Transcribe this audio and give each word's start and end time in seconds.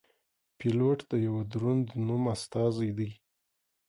پیلوټ 0.57 0.99
د 1.11 1.13
یوه 1.25 1.41
دروند 1.51 1.85
نوم 2.07 2.23
استازی 2.35 2.89
دی. 2.97 3.11